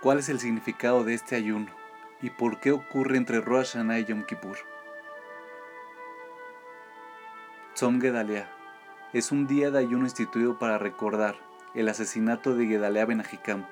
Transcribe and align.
¿Cuál 0.00 0.20
es 0.20 0.28
el 0.28 0.38
significado 0.38 1.02
de 1.02 1.14
este 1.14 1.34
ayuno 1.34 1.66
y 2.22 2.30
por 2.30 2.60
qué 2.60 2.70
ocurre 2.70 3.16
entre 3.16 3.40
Rosh 3.40 3.76
y 3.76 4.04
Yom 4.04 4.22
Kippur? 4.22 4.56
Tzom 7.74 8.00
Gedalia 8.00 8.48
es 9.12 9.32
un 9.32 9.48
día 9.48 9.72
de 9.72 9.80
ayuno 9.80 10.04
instituido 10.04 10.56
para 10.56 10.78
recordar 10.78 11.34
el 11.74 11.88
asesinato 11.88 12.54
de 12.54 12.66
Gedalia 12.66 13.06
Ben 13.06 13.22
Ahikam, 13.22 13.66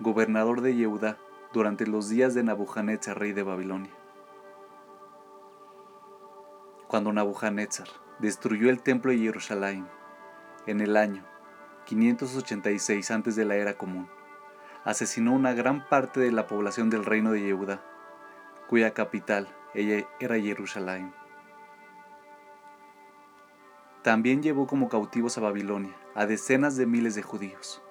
gobernador 0.00 0.60
de 0.60 0.74
Yehudá, 0.74 1.18
durante 1.52 1.86
los 1.86 2.08
días 2.08 2.34
de 2.34 2.42
Nabujanetzar, 2.42 3.20
rey 3.20 3.32
de 3.32 3.44
Babilonia. 3.44 3.92
Cuando 6.88 7.12
Nabujanetzar 7.12 7.86
destruyó 8.18 8.70
el 8.70 8.82
templo 8.82 9.12
de 9.12 9.18
Jerusalén 9.18 9.86
en 10.66 10.80
el 10.80 10.96
año 10.96 11.24
586 11.84 13.08
antes 13.12 13.36
de 13.36 13.44
la 13.44 13.54
era 13.54 13.74
común, 13.74 14.08
asesinó 14.84 15.32
una 15.32 15.52
gran 15.52 15.88
parte 15.88 16.20
de 16.20 16.32
la 16.32 16.46
población 16.46 16.90
del 16.90 17.04
reino 17.04 17.32
de 17.32 17.42
Yehuda, 17.42 17.82
cuya 18.68 18.94
capital 18.94 19.48
era 19.74 20.40
Jerusalén. 20.40 21.12
También 24.02 24.42
llevó 24.42 24.66
como 24.66 24.88
cautivos 24.88 25.36
a 25.36 25.42
Babilonia 25.42 25.94
a 26.14 26.26
decenas 26.26 26.76
de 26.76 26.86
miles 26.86 27.14
de 27.14 27.22
judíos. 27.22 27.82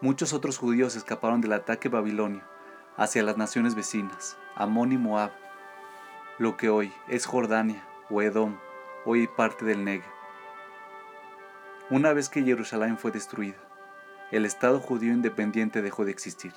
Muchos 0.00 0.32
otros 0.32 0.58
judíos 0.58 0.96
escaparon 0.96 1.40
del 1.40 1.52
ataque 1.52 1.88
babilonio 1.88 2.42
hacia 2.96 3.22
las 3.22 3.36
naciones 3.36 3.74
vecinas, 3.74 4.36
Amón 4.54 4.92
y 4.92 4.98
Moab, 4.98 5.30
lo 6.38 6.56
que 6.56 6.68
hoy 6.68 6.92
es 7.08 7.26
Jordania 7.26 7.86
o 8.10 8.20
Edom, 8.20 8.58
hoy 9.04 9.26
parte 9.26 9.64
del 9.64 9.84
Negev. 9.84 10.10
Una 11.88 12.12
vez 12.12 12.28
que 12.28 12.42
Jerusalén 12.42 12.98
fue 12.98 13.10
destruida, 13.10 13.65
el 14.32 14.44
Estado 14.44 14.80
judío 14.80 15.12
independiente 15.12 15.82
dejó 15.82 16.04
de 16.04 16.10
existir. 16.10 16.52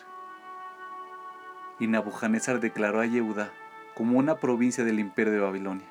Y 1.80 1.88
Nabujanezzar 1.88 2.60
declaró 2.60 3.00
a 3.00 3.06
Yehuda 3.06 3.52
como 3.96 4.18
una 4.18 4.38
provincia 4.38 4.84
del 4.84 5.00
imperio 5.00 5.34
de 5.34 5.40
Babilonia. 5.40 5.88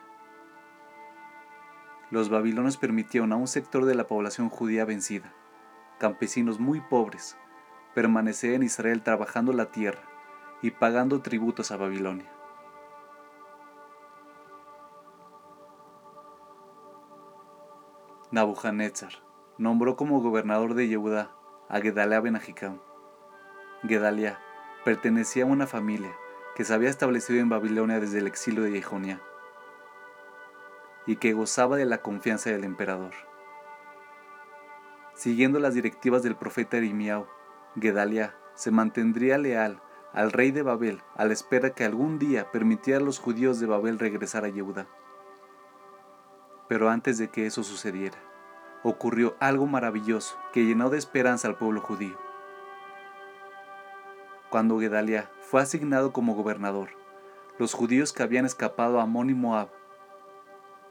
Los 2.11 2.31
babilonios 2.31 2.79
permitieron 2.79 3.33
a 3.33 3.37
un 3.37 3.47
sector 3.47 3.85
de 3.85 3.95
la 3.95 4.07
población 4.07 4.49
judía 4.49 4.85
vencida, 4.85 5.33
campesinos 5.99 6.59
muy 6.59 6.81
pobres, 6.81 7.37
permanecer 7.95 8.55
en 8.55 8.63
Israel 8.65 9.03
trabajando 9.03 9.53
la 9.53 9.67
tierra 9.67 10.03
y 10.63 10.73
pagando 10.73 11.21
tributos 11.21 11.71
a 11.71 11.77
Babilonia. 11.77 12.31
Nabujanezzar 18.31 19.13
nombró 19.59 19.97
como 19.97 20.21
gobernador 20.21 20.75
de 20.75 20.89
Yehudá 20.89 21.38
a 21.69 21.81
Gedalia 21.81 22.21
ben 22.21 22.41
Gedalia 23.87 24.39
pertenecía 24.85 25.45
a 25.45 25.47
una 25.47 25.67
familia 25.67 26.13
que 26.57 26.65
se 26.65 26.73
había 26.73 26.89
establecido 26.89 27.41
en 27.41 27.49
Babilonia 27.49 28.01
desde 28.01 28.19
el 28.19 28.27
exilio 28.27 28.63
de 28.63 28.83
Jehonia 28.83 29.21
y 31.07 31.17
que 31.17 31.33
gozaba 31.33 31.77
de 31.77 31.85
la 31.85 31.99
confianza 31.99 32.51
del 32.51 32.65
emperador. 32.65 33.13
Siguiendo 35.15 35.59
las 35.59 35.75
directivas 35.75 36.23
del 36.23 36.37
profeta 36.37 36.77
Erimiao, 36.77 37.29
Gedalia 37.81 38.35
se 38.55 38.71
mantendría 38.71 39.39
leal 39.39 39.83
al 40.13 40.33
rey 40.33 40.51
de 40.51 40.63
Babel 40.63 41.03
a 41.17 41.25
la 41.25 41.33
espera 41.33 41.71
que 41.71 41.85
algún 41.85 42.19
día 42.19 42.51
permitiera 42.51 42.99
a 42.99 43.03
los 43.03 43.19
judíos 43.19 43.61
de 43.61 43.67
Babel 43.67 43.99
regresar 43.99 44.45
a 44.45 44.49
Yehuda. 44.49 44.87
Pero 46.69 46.91
antes 46.91 47.19
de 47.19 47.29
que 47.29 47.47
eso 47.47 47.63
sucediera, 47.63 48.19
ocurrió 48.83 49.37
algo 49.41 49.67
maravilloso 49.67 50.39
que 50.53 50.65
llenó 50.65 50.91
de 50.91 50.99
esperanza 50.99 51.49
al 51.49 51.57
pueblo 51.57 51.81
judío. 51.81 52.19
Cuando 54.51 54.79
Gedalia 54.79 55.31
fue 55.41 55.61
asignado 55.61 56.13
como 56.13 56.35
gobernador, 56.35 56.91
los 57.59 57.75
judíos 57.75 58.13
que 58.13 58.23
habían 58.23 58.47
escapado 58.47 59.01
a 59.01 59.03
Amón 59.03 59.31
y 59.31 59.35
Moab 59.35 59.69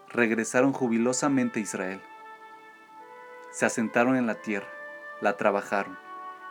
regresaron 0.10 0.74
jubilosamente 0.74 1.60
a 1.60 1.64
Israel. 1.64 2.02
Se 3.52 3.66
asentaron 3.66 4.16
en 4.16 4.28
la 4.28 4.36
tierra, 4.36 4.68
la 5.22 5.38
trabajaron 5.38 5.98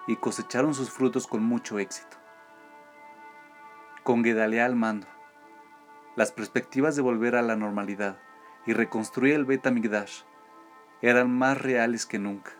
y 0.06 0.16
cosecharon 0.16 0.74
sus 0.74 0.90
frutos 0.90 1.26
con 1.26 1.42
mucho 1.42 1.78
éxito. 1.78 2.16
Con 4.02 4.24
Gedalia 4.24 4.64
al 4.64 4.76
mando, 4.76 5.06
las 6.16 6.32
perspectivas 6.32 6.96
de 6.96 7.02
volver 7.02 7.36
a 7.36 7.42
la 7.42 7.56
normalidad 7.56 8.18
y 8.66 8.72
reconstruir 8.72 9.34
el 9.34 9.44
Bet 9.44 9.66
Amigdash 9.66 10.22
eran 11.02 11.30
más 11.30 11.60
reales 11.60 12.06
que 12.06 12.18
nunca. 12.18 12.52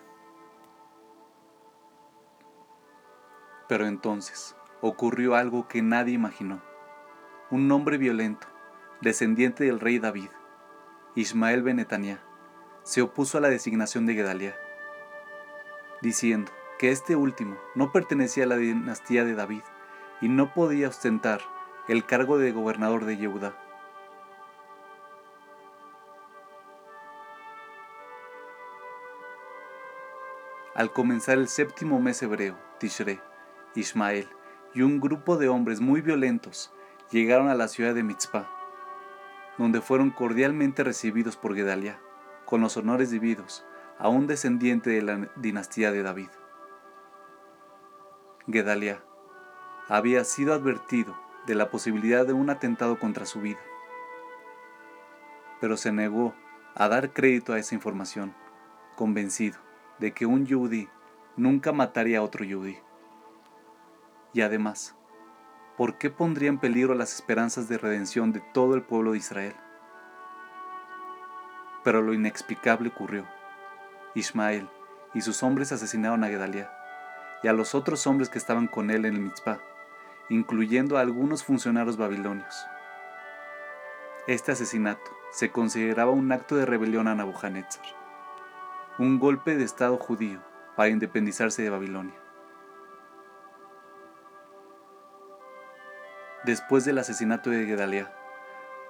Pero 3.69 3.87
entonces 3.87 4.57
ocurrió 4.81 5.35
algo 5.35 5.69
que 5.69 5.83
nadie 5.83 6.15
imaginó. 6.15 6.63
Un 7.51 7.71
hombre 7.73 7.99
violento, 7.99 8.47
descendiente 9.01 9.65
del 9.65 9.81
rey 9.81 9.99
David, 9.99 10.31
Ismael 11.15 11.63
Benetania, 11.63 12.21
se 12.83 13.03
opuso 13.03 13.39
a 13.39 13.41
la 13.41 13.49
designación 13.49 14.07
de 14.07 14.15
Gedalia, 14.15 14.57
diciendo 16.03 16.53
que 16.79 16.91
este 16.91 17.17
último 17.17 17.57
no 17.75 17.91
pertenecía 17.91 18.45
a 18.45 18.49
la 18.49 18.57
dinastía 18.57 19.25
de 19.25 19.35
David 19.35 19.63
y 20.21 20.29
no 20.29 20.53
podía 20.55 20.89
ostentar 20.89 21.41
el 21.89 22.05
cargo 22.05 22.39
de 22.39 22.53
gobernador 22.53 23.05
de 23.05 23.17
Yehuda. 23.17 23.57
Al 30.77 30.93
comenzar 30.93 31.39
el 31.39 31.49
séptimo 31.49 32.01
mes 32.01 32.23
hebreo, 32.23 32.55
Tishre, 32.79 33.19
Ismael 33.75 34.29
y 34.75 34.83
un 34.83 35.01
grupo 35.01 35.39
de 35.39 35.49
hombres 35.49 35.81
muy 35.81 36.03
violentos 36.03 36.71
llegaron 37.11 37.49
a 37.49 37.55
la 37.55 37.69
ciudad 37.69 37.95
de 37.95 38.03
Mitzpah, 38.03 38.47
donde 39.57 39.81
fueron 39.81 40.11
cordialmente 40.11 40.85
recibidos 40.85 41.39
por 41.39 41.57
Gedalia, 41.57 41.99
con 42.45 42.61
los 42.61 42.77
honores 42.77 43.11
debidos 43.11 43.65
a 43.99 44.11
un 44.11 44.27
descendiente 44.27 44.91
de 44.91 45.01
la 45.01 45.31
dinastía 45.37 45.93
de 45.93 46.03
David. 46.03 46.29
Gedalia 48.47 49.03
había 49.89 50.25
sido 50.25 50.53
advertido 50.53 51.17
de 51.47 51.55
la 51.55 51.71
posibilidad 51.71 52.27
de 52.27 52.35
un 52.35 52.51
atentado 52.51 52.99
contra 52.99 53.25
su 53.25 53.41
vida, 53.41 53.61
pero 55.59 55.79
se 55.79 55.91
negó 55.91 56.35
a 56.75 56.87
dar 56.89 57.15
crédito 57.15 57.55
a 57.55 57.59
esa 57.59 57.75
información, 57.75 58.35
convencido 58.95 59.66
de 59.99 60.13
que 60.13 60.27
un 60.27 60.47
yudí 60.47 60.89
nunca 61.37 61.73
mataría 61.73 62.19
a 62.19 62.23
otro 62.23 62.45
yudí. 62.45 62.79
Y 64.33 64.43
además, 64.43 64.95
¿por 65.77 65.97
qué 65.97 66.11
pondría 66.11 66.49
en 66.49 66.59
peligro 66.59 66.95
las 66.95 67.15
esperanzas 67.15 67.69
de 67.69 67.79
redención 67.79 68.33
de 68.33 68.41
todo 68.53 68.75
el 68.75 68.83
pueblo 68.83 69.13
de 69.13 69.19
Israel? 69.19 69.55
Pero 71.85 72.03
lo 72.03 72.13
inexplicable 72.13 72.89
ocurrió. 72.89 73.27
Ismael 74.15 74.69
y 75.15 75.21
sus 75.21 75.43
hombres 75.43 75.73
asesinaron 75.73 76.25
a 76.25 76.29
Gedalia 76.29 76.71
y 77.43 77.49
a 77.49 77.53
los 77.53 77.75
otros 77.75 78.07
hombres 78.07 78.29
que 78.29 78.39
estaban 78.39 78.67
con 78.67 78.91
él 78.91 79.05
en 79.05 79.15
el 79.15 79.21
Mitzpah, 79.21 79.61
incluyendo 80.29 80.99
a 80.99 81.01
algunos 81.01 81.45
funcionarios 81.45 81.97
babilonios. 81.97 82.67
Este 84.27 84.53
asesinato 84.53 85.11
se 85.31 85.51
consideraba 85.51 86.11
un 86.11 86.33
acto 86.33 86.57
de 86.57 86.67
rebelión 86.67 87.09
a 87.09 87.15
Nabujanetzar 87.15 88.06
un 88.99 89.19
golpe 89.19 89.57
de 89.57 89.65
Estado 89.65 89.99
judío 89.99 90.41
para 90.75 90.89
independizarse 90.89 91.61
de 91.63 91.69
Babilonia. 91.69 92.15
Después 96.45 96.87
del 96.87 96.97
asesinato 96.97 97.51
de 97.51 97.67
Gedalia, 97.67 98.11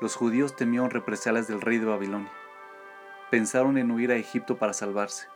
los 0.01 0.15
judíos 0.15 0.55
temieron 0.55 0.91
represalias 0.91 1.49
del 1.49 1.61
rey 1.61 1.79
de 1.79 1.87
Babilonia. 1.87 2.31
Pensaron 3.33 3.79
en 3.79 3.91
huir 3.91 4.13
a 4.13 4.17
Egipto 4.17 4.59
para 4.59 4.75
salvarse, 4.75 5.27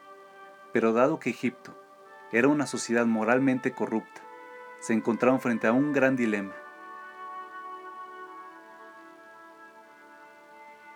pero 0.72 0.92
dado 0.92 1.18
que 1.18 1.30
Egipto 1.30 1.76
era 2.30 2.46
una 2.46 2.68
sociedad 2.68 3.06
moralmente 3.06 3.72
corrupta, 3.72 4.22
se 4.78 4.92
encontraron 4.92 5.40
frente 5.40 5.66
a 5.66 5.72
un 5.72 5.92
gran 5.92 6.14
dilema. 6.14 6.54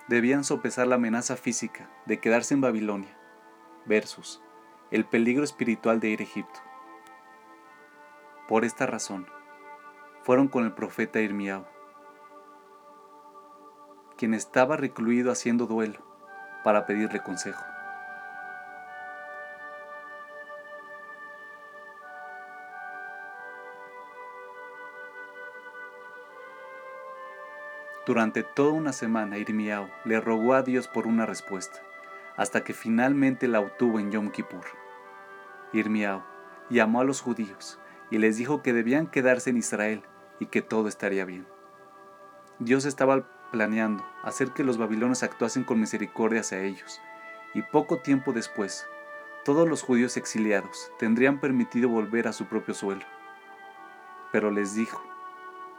Debían 0.06 0.44
sopesar 0.44 0.87
la 0.87 0.94
amenaza 0.94 1.35
física 1.35 1.91
de 2.06 2.20
quedarse 2.20 2.55
en 2.55 2.61
Babilonia 2.61 3.24
versus 3.87 4.43
el 4.91 5.05
peligro 5.05 5.45
espiritual 5.45 6.01
de 6.01 6.09
ir 6.09 6.21
a 6.21 6.25
Egipto. 6.25 6.61
Por 8.49 8.65
esta 8.65 8.87
razón, 8.87 9.27
fueron 10.23 10.49
con 10.49 10.65
el 10.65 10.73
profeta 10.73 11.21
Irmiao, 11.21 11.67
quien 14.17 14.35
estaba 14.35 14.77
recluido 14.77 15.33
haciendo 15.33 15.67
duelo 15.67 16.01
para 16.63 16.87
pedirle 16.87 17.23
consejo. 17.23 17.65
Durante 28.07 28.43
toda 28.43 28.73
una 28.73 28.93
semana 28.93 29.39
Irmiao 29.39 29.89
le 30.05 30.21
rogó 30.21 30.53
a 30.53 30.63
Dios 30.63 30.89
por 30.89 31.07
una 31.07 31.25
respuesta 31.25 31.81
hasta 32.37 32.65
que 32.65 32.73
finalmente 32.73 33.49
la 33.49 33.61
obtuvo 33.61 33.99
en 33.99 34.11
Yom 34.11 34.31
Kippur. 34.31 34.65
Irmiao 35.73 36.25
llamó 36.71 37.01
a 37.01 37.05
los 37.05 37.21
judíos 37.21 37.79
y 38.11 38.19
les 38.19 38.37
dijo 38.37 38.63
que 38.63 38.73
debían 38.73 39.07
quedarse 39.07 39.51
en 39.51 39.57
Israel 39.57 40.03
y 40.39 40.47
que 40.47 40.63
todo 40.63 40.89
estaría 40.89 41.25
bien. 41.25 41.47
Dios 42.59 42.85
estaba 42.85 43.29
planeando 43.51 44.05
hacer 44.23 44.51
que 44.51 44.65
los 44.65 44.79
babilonios 44.79 45.23
actuasen 45.23 45.65
con 45.65 45.81
misericordia 45.81 46.41
hacia 46.41 46.63
ellos, 46.63 47.01
y 47.55 47.63
poco 47.63 47.99
tiempo 47.99 48.33
después, 48.33 48.87
todos 49.45 49.69
los 49.69 49.83
judíos 49.83 50.17
exiliados 50.17 50.91
tendrían 50.99 51.41
permitido 51.41 51.89
volver 51.89 52.27
a 52.27 52.33
su 52.33 52.47
propio 52.47 52.75
suelo. 52.75 53.05
Pero 54.33 54.51
les 54.51 54.75
dijo, 54.75 55.03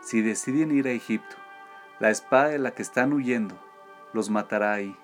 si 0.01 0.21
deciden 0.21 0.71
ir 0.71 0.87
a 0.87 0.91
Egipto, 0.91 1.35
la 1.99 2.09
espada 2.09 2.49
de 2.49 2.59
la 2.59 2.71
que 2.71 2.81
están 2.81 3.11
huyendo 3.11 3.55
los 4.13 4.29
matará 4.29 4.73
ahí. 4.73 4.95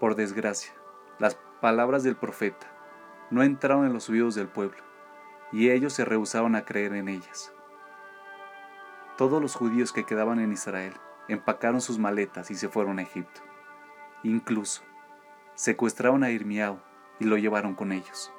Por 0.00 0.16
desgracia, 0.16 0.72
las 1.18 1.36
palabras 1.60 2.02
del 2.02 2.16
profeta 2.16 2.66
no 3.30 3.42
entraron 3.42 3.86
en 3.86 3.92
los 3.92 4.08
oídos 4.08 4.34
del 4.34 4.48
pueblo, 4.48 4.82
y 5.52 5.70
ellos 5.70 5.92
se 5.92 6.04
rehusaron 6.04 6.56
a 6.56 6.64
creer 6.64 6.94
en 6.94 7.08
ellas. 7.08 7.52
Todos 9.16 9.40
los 9.40 9.54
judíos 9.54 9.92
que 9.92 10.04
quedaban 10.04 10.40
en 10.40 10.52
Israel 10.52 10.94
empacaron 11.28 11.80
sus 11.80 11.98
maletas 11.98 12.50
y 12.50 12.56
se 12.56 12.68
fueron 12.68 12.98
a 12.98 13.02
Egipto. 13.02 13.40
Incluso 14.24 14.82
secuestraron 15.54 16.24
a 16.24 16.30
Irmiao 16.30 16.80
y 17.20 17.24
lo 17.24 17.36
llevaron 17.36 17.74
con 17.74 17.92
ellos. 17.92 18.32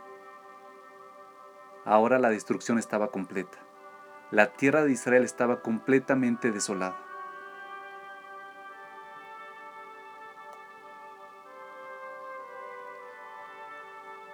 Ahora 1.85 2.19
la 2.19 2.29
destrucción 2.29 2.77
estaba 2.77 3.11
completa. 3.11 3.59
La 4.31 4.53
tierra 4.53 4.83
de 4.83 4.91
Israel 4.91 5.23
estaba 5.23 5.61
completamente 5.61 6.51
desolada. 6.51 6.97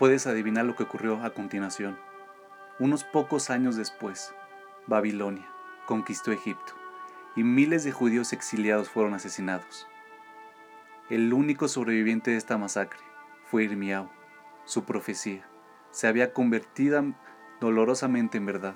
Puedes 0.01 0.25
adivinar 0.25 0.65
lo 0.65 0.75
que 0.75 0.81
ocurrió 0.81 1.23
a 1.23 1.35
continuación. 1.35 1.95
Unos 2.79 3.03
pocos 3.03 3.51
años 3.51 3.75
después, 3.75 4.33
Babilonia 4.87 5.47
conquistó 5.85 6.31
Egipto 6.31 6.73
y 7.35 7.43
miles 7.43 7.83
de 7.83 7.91
judíos 7.91 8.33
exiliados 8.33 8.89
fueron 8.89 9.13
asesinados. 9.13 9.87
El 11.11 11.31
único 11.31 11.67
sobreviviente 11.67 12.31
de 12.31 12.37
esta 12.37 12.57
masacre 12.57 12.99
fue 13.43 13.65
Irmiao. 13.65 14.09
Su 14.65 14.85
profecía 14.85 15.47
se 15.91 16.07
había 16.07 16.33
convertido 16.33 17.13
dolorosamente 17.59 18.39
en 18.39 18.47
verdad. 18.47 18.75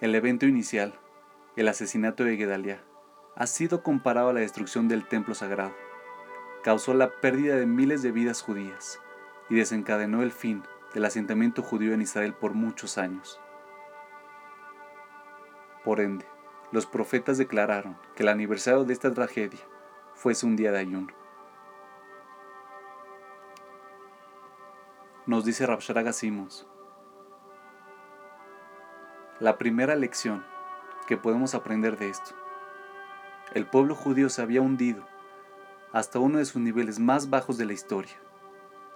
El 0.00 0.16
evento 0.16 0.46
inicial, 0.46 0.98
el 1.54 1.68
asesinato 1.68 2.24
de 2.24 2.36
Gedaliah, 2.36 2.82
ha 3.36 3.46
sido 3.46 3.82
comparado 3.82 4.30
a 4.30 4.32
la 4.32 4.40
destrucción 4.40 4.88
del 4.88 5.06
templo 5.06 5.34
sagrado. 5.34 5.74
Causó 6.62 6.94
la 6.94 7.10
pérdida 7.20 7.56
de 7.56 7.66
miles 7.66 8.02
de 8.02 8.10
vidas 8.10 8.40
judías 8.40 8.98
y 9.50 9.56
desencadenó 9.56 10.22
el 10.22 10.32
fin 10.32 10.62
del 10.94 11.04
asentamiento 11.04 11.62
judío 11.62 11.92
en 11.92 12.00
Israel 12.00 12.32
por 12.32 12.54
muchos 12.54 12.96
años. 12.96 13.38
Por 15.84 16.00
ende, 16.00 16.24
los 16.72 16.86
profetas 16.86 17.36
declararon 17.36 17.96
que 18.14 18.22
el 18.22 18.30
aniversario 18.30 18.84
de 18.84 18.94
esta 18.94 19.12
tragedia 19.12 19.60
fuese 20.14 20.46
un 20.46 20.56
día 20.56 20.72
de 20.72 20.78
ayuno. 20.78 21.12
Nos 25.26 25.44
dice 25.44 25.66
Rabsharaga 25.66 26.12
Simons, 26.12 26.66
la 29.40 29.58
primera 29.58 29.94
lección 29.94 30.46
que 31.06 31.18
podemos 31.18 31.54
aprender 31.54 31.98
de 31.98 32.08
esto 32.08 32.45
el 33.54 33.66
pueblo 33.66 33.94
judío 33.94 34.28
se 34.28 34.42
había 34.42 34.60
hundido 34.60 35.06
hasta 35.92 36.18
uno 36.18 36.38
de 36.38 36.44
sus 36.44 36.60
niveles 36.60 36.98
más 36.98 37.30
bajos 37.30 37.56
de 37.58 37.64
la 37.64 37.72
historia. 37.72 38.14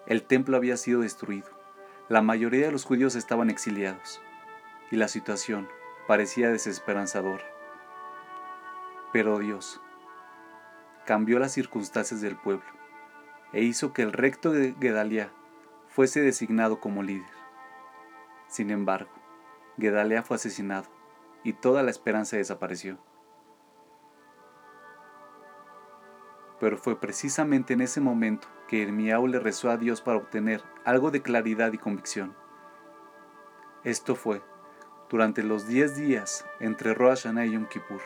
El 0.06 0.22
templo 0.22 0.56
había 0.56 0.76
sido 0.76 1.00
destruido, 1.00 1.48
la 2.08 2.22
mayoría 2.22 2.66
de 2.66 2.72
los 2.72 2.84
judíos 2.84 3.14
estaban 3.14 3.50
exiliados 3.50 4.20
y 4.90 4.96
la 4.96 5.08
situación 5.08 5.68
parecía 6.06 6.50
desesperanzadora. 6.50 7.44
Pero 9.12 9.38
Dios 9.38 9.80
cambió 11.06 11.38
las 11.38 11.52
circunstancias 11.52 12.20
del 12.20 12.36
pueblo 12.36 12.66
e 13.52 13.62
hizo 13.62 13.92
que 13.92 14.02
el 14.02 14.12
recto 14.12 14.52
de 14.52 14.74
Gedaliah 14.80 15.30
fuese 15.88 16.20
designado 16.20 16.80
como 16.80 17.02
líder. 17.02 17.30
Sin 18.48 18.70
embargo, 18.70 19.10
Gedaliah 19.78 20.22
fue 20.22 20.36
asesinado 20.36 20.88
y 21.44 21.52
toda 21.52 21.82
la 21.82 21.90
esperanza 21.90 22.36
desapareció. 22.36 22.98
Pero 26.60 26.76
fue 26.76 27.00
precisamente 27.00 27.72
en 27.72 27.80
ese 27.80 28.00
momento 28.00 28.46
que 28.68 28.76
Irmiau 28.76 29.26
le 29.26 29.40
rezó 29.40 29.70
a 29.70 29.78
Dios 29.78 30.02
para 30.02 30.18
obtener 30.18 30.62
algo 30.84 31.10
de 31.10 31.22
claridad 31.22 31.72
y 31.72 31.78
convicción. 31.78 32.36
Esto 33.82 34.14
fue 34.14 34.42
durante 35.08 35.42
los 35.42 35.66
diez 35.66 35.96
días 35.96 36.46
entre 36.60 36.94
Rosh 36.94 37.26
y 37.26 37.50
Yom 37.50 37.66
Kippur. 37.66 38.02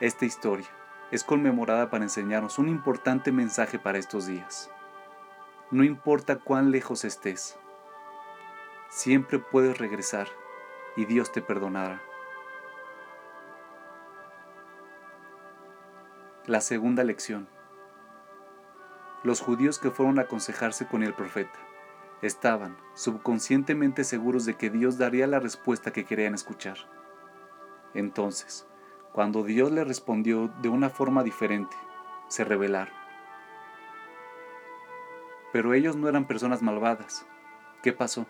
Esta 0.00 0.26
historia 0.26 0.66
es 1.12 1.22
conmemorada 1.22 1.88
para 1.88 2.04
enseñarnos 2.04 2.58
un 2.58 2.68
importante 2.68 3.30
mensaje 3.30 3.78
para 3.78 3.98
estos 3.98 4.26
días. 4.26 4.70
No 5.70 5.84
importa 5.84 6.36
cuán 6.36 6.72
lejos 6.72 7.04
estés, 7.04 7.58
siempre 8.88 9.38
puedes 9.38 9.78
regresar 9.78 10.28
y 10.96 11.04
Dios 11.04 11.30
te 11.32 11.40
perdonará. 11.40 12.02
La 16.46 16.60
segunda 16.60 17.02
lección. 17.02 17.48
Los 19.24 19.40
judíos 19.40 19.80
que 19.80 19.90
fueron 19.90 20.20
a 20.20 20.22
aconsejarse 20.22 20.86
con 20.86 21.02
el 21.02 21.12
profeta 21.12 21.58
estaban 22.22 22.76
subconscientemente 22.94 24.04
seguros 24.04 24.46
de 24.46 24.54
que 24.54 24.70
Dios 24.70 24.96
daría 24.96 25.26
la 25.26 25.40
respuesta 25.40 25.92
que 25.92 26.04
querían 26.04 26.34
escuchar. 26.34 26.76
Entonces, 27.94 28.64
cuando 29.12 29.42
Dios 29.42 29.72
le 29.72 29.82
respondió 29.82 30.46
de 30.62 30.68
una 30.68 30.88
forma 30.88 31.24
diferente, 31.24 31.76
se 32.28 32.44
rebelaron. 32.44 32.94
Pero 35.52 35.74
ellos 35.74 35.96
no 35.96 36.08
eran 36.08 36.28
personas 36.28 36.62
malvadas. 36.62 37.26
¿Qué 37.82 37.92
pasó? 37.92 38.24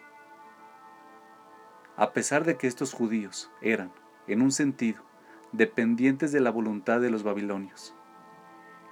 A 1.98 2.14
pesar 2.14 2.44
de 2.44 2.56
que 2.56 2.66
estos 2.66 2.94
judíos 2.94 3.50
eran, 3.60 3.92
en 4.26 4.40
un 4.40 4.52
sentido, 4.52 5.02
dependientes 5.52 6.32
de 6.32 6.40
la 6.40 6.50
voluntad 6.50 6.98
de 7.02 7.10
los 7.10 7.22
babilonios, 7.22 7.94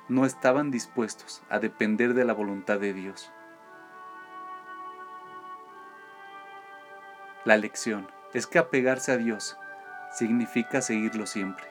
no 0.09 0.27
estaban 0.27 0.71
dispuestos 0.71 1.43
a 1.49 1.59
depender 1.59 2.15
de 2.15 2.25
la 2.25 2.35
voluntad 2.35 2.79
de 2.79 2.93
Dios. 2.93 3.33
La 7.45 7.57
lección 7.57 8.09
es 8.35 8.47
que 8.47 8.59
apegarse 8.59 9.13
a 9.13 9.17
Dios 9.17 9.57
significa 10.13 10.83
seguirlo 10.83 11.27
siempre, 11.27 11.67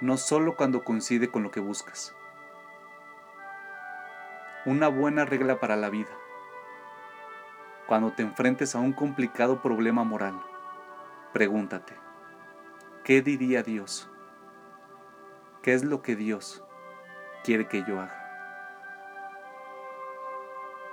no 0.00 0.16
solo 0.16 0.56
cuando 0.56 0.84
coincide 0.84 1.30
con 1.30 1.42
lo 1.42 1.50
que 1.50 1.60
buscas. 1.60 2.14
Una 4.66 4.88
buena 4.88 5.24
regla 5.24 5.58
para 5.60 5.76
la 5.76 5.90
vida. 5.90 6.10
Cuando 7.86 8.12
te 8.12 8.22
enfrentes 8.22 8.74
a 8.74 8.80
un 8.80 8.92
complicado 8.92 9.62
problema 9.62 10.02
moral, 10.02 10.42
pregúntate, 11.32 11.94
¿qué 13.04 13.22
diría 13.22 13.62
Dios? 13.62 14.10
¿Qué 15.62 15.72
es 15.72 15.84
lo 15.84 16.02
que 16.02 16.16
Dios 16.16 16.65
quiere 17.46 17.68
que 17.68 17.84
yo 17.84 18.00
haga. 18.00 18.25